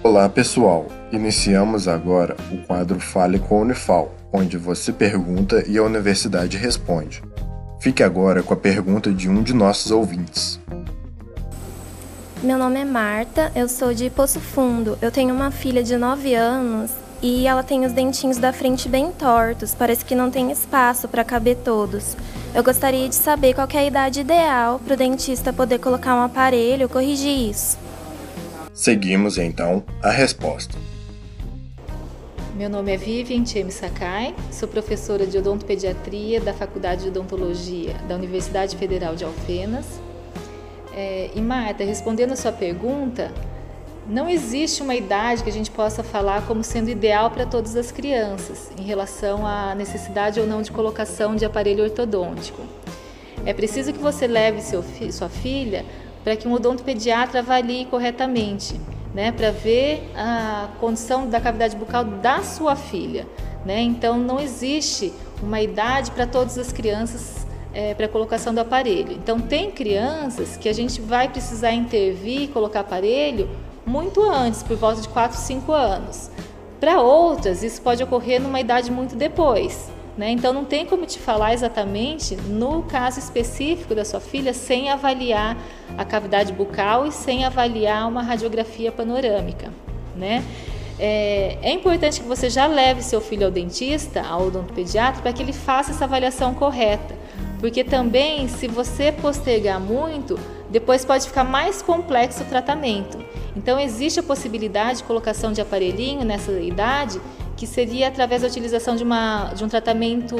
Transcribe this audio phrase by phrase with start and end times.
[0.00, 5.82] Olá pessoal, iniciamos agora o quadro Fale com a Unifal, onde você pergunta e a
[5.82, 7.20] universidade responde.
[7.80, 10.60] Fique agora com a pergunta de um de nossos ouvintes.
[12.40, 14.96] Meu nome é Marta, eu sou de Poço Fundo.
[15.02, 19.10] Eu tenho uma filha de 9 anos e ela tem os dentinhos da frente bem
[19.10, 22.16] tortos, parece que não tem espaço para caber todos.
[22.54, 26.22] Eu gostaria de saber qual é a idade ideal para o dentista poder colocar um
[26.22, 27.87] aparelho corrigir isso.
[28.72, 30.76] Seguimos então a resposta.
[32.54, 38.16] Meu nome é Vivian Tchemi Sakai, sou professora de odontopediatria da Faculdade de Odontologia da
[38.16, 39.86] Universidade Federal de Alfenas.
[40.92, 43.32] É, e Marta, respondendo a sua pergunta,
[44.08, 47.92] não existe uma idade que a gente possa falar como sendo ideal para todas as
[47.92, 52.62] crianças em relação à necessidade ou não de colocação de aparelho ortodôntico.
[53.44, 54.82] É preciso que você leve seu,
[55.12, 55.84] sua filha
[56.24, 58.78] para que um odontopediatra avalie corretamente,
[59.14, 63.26] né, para ver a condição da cavidade bucal da sua filha.
[63.64, 63.80] Né?
[63.80, 69.12] Então, não existe uma idade para todas as crianças é, para colocação do aparelho.
[69.12, 73.48] Então, tem crianças que a gente vai precisar intervir e colocar aparelho
[73.84, 76.30] muito antes, por volta de 4, 5 anos.
[76.78, 79.90] Para outras, isso pode ocorrer numa idade muito depois.
[80.18, 80.32] Né?
[80.32, 85.56] Então, não tem como te falar exatamente no caso específico da sua filha sem avaliar
[85.96, 89.72] a cavidade bucal e sem avaliar uma radiografia panorâmica.
[90.16, 90.44] Né?
[90.98, 95.40] É, é, importante que você já leve seu filho ao dentista, ao odontopediatra, para que
[95.40, 97.14] ele faça essa avaliação correta.
[97.60, 100.36] Porque também, se você postergar muito,
[100.68, 103.18] depois pode ficar mais complexo o tratamento.
[103.56, 107.20] Então, existe a possibilidade de colocação de aparelhinho nessa idade,
[107.58, 110.36] que seria através da utilização de, uma, de um tratamento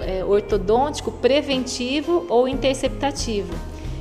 [0.00, 3.52] é, ortodôntico preventivo ou interceptativo.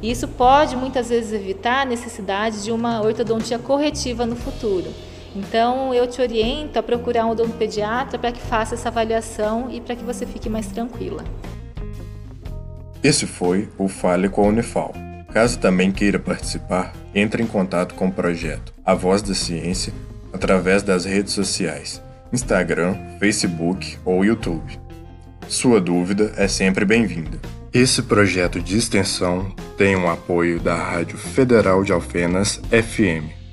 [0.00, 4.90] E isso pode muitas vezes evitar a necessidade de uma ortodontia corretiva no futuro.
[5.36, 9.94] Então, eu te oriento a procurar um odontopediatra para que faça essa avaliação e para
[9.94, 11.22] que você fique mais tranquila.
[13.02, 14.94] Esse foi o Fale com a Unifal.
[15.34, 19.92] Caso também queira participar, entre em contato com o projeto A Voz da Ciência
[20.32, 22.02] através das redes sociais,
[22.34, 24.78] Instagram, Facebook ou YouTube.
[25.48, 27.38] Sua dúvida é sempre bem-vinda.
[27.72, 33.43] Esse projeto de extensão tem o um apoio da Rádio Federal de Alfenas FM